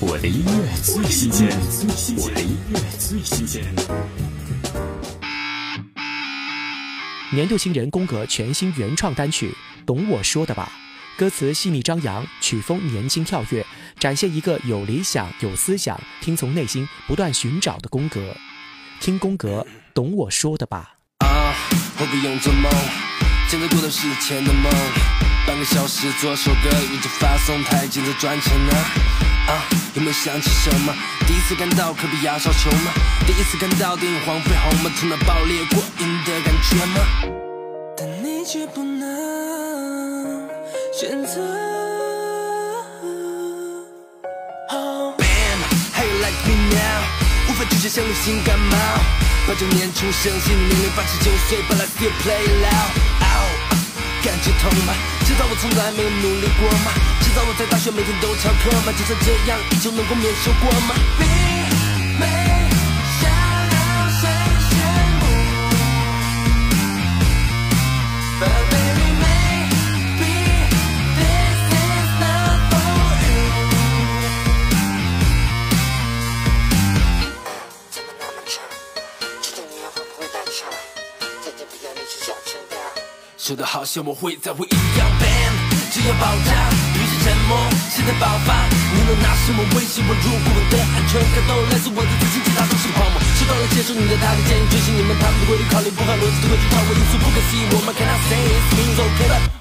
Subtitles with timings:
[0.00, 1.48] 我的音乐最新鲜，
[2.18, 3.64] 我的音乐最新鲜。
[7.32, 9.50] 年度新人宫格全新原创单曲
[9.84, 10.70] 《懂我说的吧》，
[11.18, 13.66] 歌词细腻张扬，曲风年轻跳跃，
[13.98, 18.36] 展现一个有理想、有思想、听从内心、不断寻找的宫格。
[19.00, 20.94] 听宫格，懂我说的吧。
[21.18, 21.52] 啊，
[21.98, 22.70] 我不用做梦，
[23.48, 25.17] 现在过的是以前的梦。
[25.48, 28.76] 半个小时做首歌，一直发送，太紧的转成了。
[29.48, 30.94] 啊，有没有想起什么？
[31.26, 32.92] 第一次看到科比亚少球吗？
[33.26, 34.90] 第一次看到电影黄飞鸿吗？
[35.00, 37.00] 突然爆裂过瘾的感觉吗？
[37.96, 40.46] 但你却不能
[40.92, 41.40] 选择。
[44.68, 45.58] Oh bam,
[45.94, 47.00] how you like me now？
[47.48, 48.76] 无法拒绝像流行感冒。
[49.46, 53.17] 八九年出生，心理年龄八十九岁，but I still play loud。
[54.38, 54.94] 感觉痛吗？
[55.26, 56.92] 知道我从来没有努力过吗？
[57.22, 58.92] 知道我在大学每天都翘课吗？
[58.96, 60.94] 就算这样，依旧能够免受过吗？
[83.48, 85.52] 说的好像我会再会一样，Bam，
[85.88, 86.52] 只要爆炸，
[86.92, 87.56] 于是沉默，
[87.88, 90.12] 现在爆发，你能拿什么威胁我？
[90.20, 93.16] 如果我的安全感都来自我的自信，其他都是泡沫。
[93.40, 99.57] 收到了接受你的他的建议，追寻你们他们的规律，考虑不合逻辑的规矩，套我因素不可思议，我们 cannot say it means okay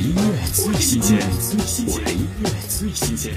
[0.00, 0.22] 音乐
[0.54, 1.18] 最新鲜，
[1.86, 3.34] 我的音乐最新鲜。